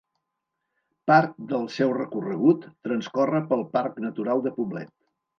Part 1.09 1.35
del 1.51 1.67
seu 1.73 1.91
recorregut 1.97 2.65
transcorre 2.87 3.41
pel 3.51 3.61
Parc 3.75 3.99
Natural 4.07 4.41
de 4.47 4.53
Poblet. 4.57 4.91